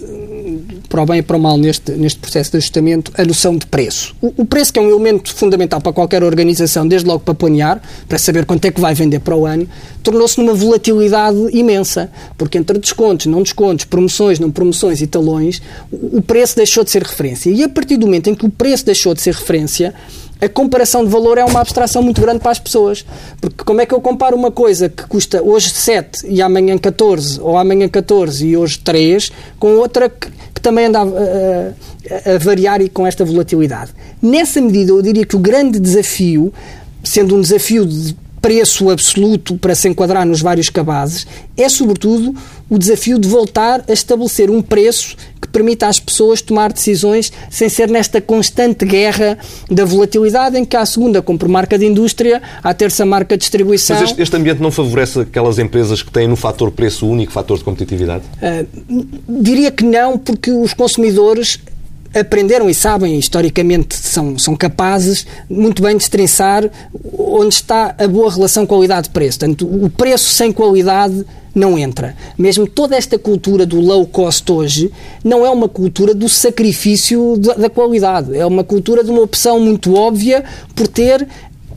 [0.89, 3.65] para o bem e para o mal, neste, neste processo de ajustamento, a noção de
[3.65, 4.13] preço.
[4.21, 7.81] O, o, preço, que é um elemento fundamental para qualquer organização, desde logo para planear,
[8.09, 9.67] para saber quanto é que vai vender para o ano,
[10.03, 16.17] tornou-se numa volatilidade imensa, porque entre descontos, não descontos, promoções, não promoções e talões, o,
[16.17, 17.49] o preço deixou de ser referência.
[17.49, 19.93] E a partir do momento em que o preço deixou de ser referência,
[20.41, 23.06] a comparação de valor é uma abstração muito grande para as pessoas.
[23.39, 27.39] Porque como é que eu comparo uma coisa que custa hoje 7 e amanhã 14,
[27.39, 32.38] ou amanhã 14 e hoje 3, com outra que, que também anda a, a, a
[32.39, 33.91] variar e com esta volatilidade?
[34.19, 36.51] Nessa medida, eu diria que o grande desafio,
[37.04, 42.36] sendo um desafio de preço absoluto para se enquadrar nos vários cabazes, é sobretudo
[42.69, 47.69] o desafio de voltar a estabelecer um preço que permita às pessoas tomar decisões sem
[47.69, 49.38] ser nesta constante guerra
[49.69, 53.41] da volatilidade em que a segunda compra marca de indústria, há a terça marca de
[53.41, 53.99] distribuição.
[53.99, 57.32] Mas este, este ambiente não favorece aquelas empresas que têm no fator preço o único
[57.32, 58.23] fator de competitividade?
[58.41, 61.60] Uh, diria que não, porque os consumidores
[62.13, 66.69] aprenderam e sabem, historicamente são, são capazes muito bem de destrinçar
[67.17, 69.39] onde está a boa relação qualidade-preço.
[69.39, 72.15] Portanto, o preço sem qualidade não entra.
[72.38, 74.91] Mesmo toda esta cultura do low cost hoje
[75.24, 79.93] não é uma cultura do sacrifício da qualidade, é uma cultura de uma opção muito
[79.95, 80.43] óbvia
[80.74, 81.28] por ter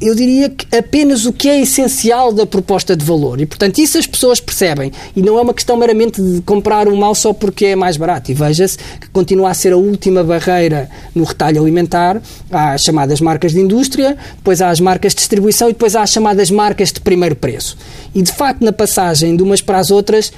[0.07, 3.41] eu diria que apenas o que é essencial da proposta de valor.
[3.41, 4.93] E, portanto, isso as pessoas percebem.
[5.17, 8.31] E não é uma questão meramente de comprar um mal só porque é mais barato.
[8.31, 12.21] E veja-se que continua a ser a última barreira no retalho alimentar.
[12.51, 16.03] Há as chamadas marcas de indústria, depois há as marcas de distribuição e depois há
[16.03, 17.77] as chamadas marcas de primeiro preço.
[18.15, 20.31] E, de facto, na passagem de umas para as outras,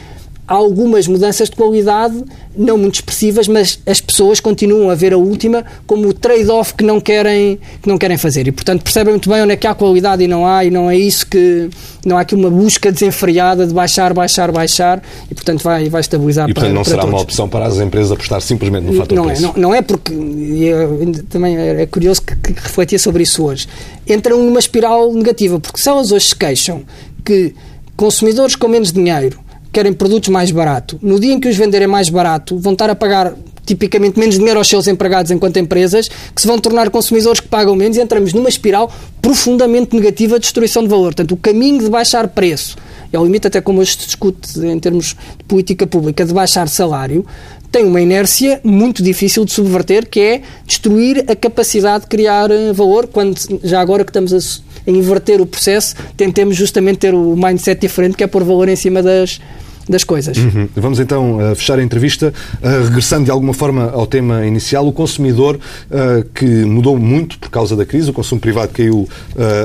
[0.46, 2.22] há algumas mudanças de qualidade,
[2.56, 6.84] não muito expressivas, mas as pessoas continuam a ver a última como o trade-off que
[6.84, 8.46] não querem que não querem fazer.
[8.46, 10.90] E, portanto, percebem muito bem onde é que há qualidade e não há, e não
[10.90, 11.68] é isso que...
[12.04, 16.48] Não há aqui uma busca desenfreada de baixar, baixar, baixar, e, portanto, vai, vai estabilizar
[16.48, 17.14] E, portanto, para, não para será todos.
[17.14, 19.44] uma opção para as empresas apostar simplesmente no fator não preço?
[19.44, 20.12] É, não, não é porque...
[20.12, 23.66] É, também é curioso que, que refletia sobre isso hoje.
[24.08, 26.82] Entram numa espiral negativa, porque se elas hoje se queixam
[27.24, 27.54] que
[27.96, 29.45] consumidores com menos dinheiro
[29.76, 30.98] querem produtos mais barato.
[31.02, 33.34] No dia em que os venderem mais barato, vão estar a pagar
[33.66, 37.76] tipicamente menos dinheiro aos seus empregados enquanto empresas, que se vão tornar consumidores que pagam
[37.76, 41.08] menos e entramos numa espiral profundamente negativa de destruição de valor.
[41.08, 42.74] Portanto, o caminho de baixar preço,
[43.12, 46.70] é o limite até como hoje se discute em termos de política pública, de baixar
[46.70, 47.26] salário,
[47.70, 52.72] tem uma inércia muito difícil de subverter, que é destruir a capacidade de criar eh,
[52.72, 54.38] valor, quando já agora que estamos a,
[54.86, 58.76] a inverter o processo, tentemos justamente ter o mindset diferente, que é pôr valor em
[58.76, 59.38] cima das,
[59.88, 60.36] das coisas.
[60.36, 60.68] Uhum.
[60.74, 64.86] Vamos então uh, fechar a entrevista, uh, regressando de alguma forma ao tema inicial.
[64.86, 69.08] O consumidor, uh, que mudou muito por causa da crise, o consumo privado caiu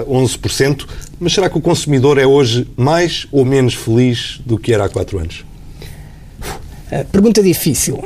[0.07, 0.85] 11%,
[1.19, 4.89] mas será que o consumidor é hoje mais ou menos feliz do que era há
[4.89, 5.45] quatro anos?
[7.11, 7.97] Pergunta difícil.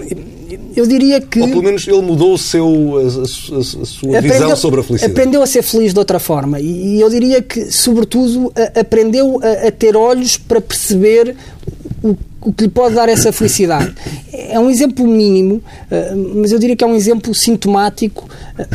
[0.75, 1.39] Eu diria que.
[1.39, 4.83] Ou pelo menos ele mudou o seu, a, a, a sua aprendeu, visão sobre a
[4.83, 5.19] felicidade.
[5.19, 6.59] Aprendeu a ser feliz de outra forma.
[6.59, 11.35] E, e eu diria que, sobretudo, a, aprendeu a, a, ter olhos para perceber
[12.05, 13.91] o, o que lhe pode dar essa felicidade.
[14.31, 18.29] É um exemplo mínimo, eh, mas eu diria que é um exemplo sintomático
[18.59, 18.65] eh,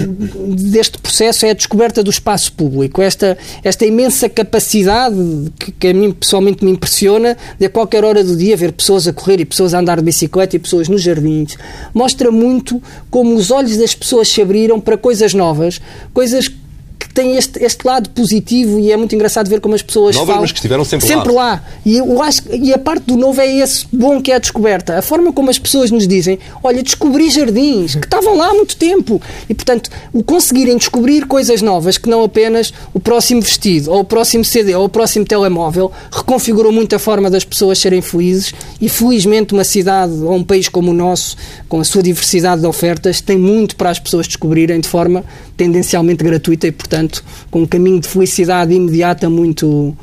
[0.48, 5.16] deste processo, é a descoberta do espaço público, esta, esta imensa capacidade
[5.56, 9.06] que, que a mim pessoalmente me impressiona de a qualquer hora do dia ver pessoas
[9.06, 11.56] a correr e pessoas a andar de bicicleta e pessoas nos jardins,
[11.94, 15.80] mostra muito como os olhos das pessoas se abriram para coisas novas,
[16.12, 16.69] coisas que
[17.14, 20.42] tem este, este lado positivo e é muito engraçado ver como as pessoas Novas, falam.
[20.42, 21.42] mas que estiveram sempre, sempre lá.
[21.42, 21.64] lá.
[21.84, 24.98] E, eu acho, e a parte do novo é esse bom que é a descoberta.
[24.98, 28.76] A forma como as pessoas nos dizem, olha, descobri jardins que estavam lá há muito
[28.76, 29.20] tempo.
[29.48, 34.04] E, portanto, o conseguirem descobrir coisas novas que não apenas o próximo vestido, ou o
[34.04, 38.88] próximo CD, ou o próximo telemóvel, reconfigurou muito a forma das pessoas serem felizes e,
[38.88, 41.36] felizmente, uma cidade ou um país como o nosso,
[41.68, 45.24] com a sua diversidade de ofertas, tem muito para as pessoas descobrirem de forma
[45.56, 49.96] tendencialmente gratuita e, portanto, com um caminho de felicidade imediata muito,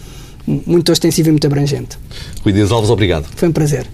[0.45, 1.97] muito ostensivo e muito abrangente.
[2.43, 3.25] Rui Dias Alves, obrigado.
[3.35, 3.87] Foi um prazer.